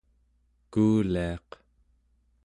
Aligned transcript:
kuuliaq 0.71 1.49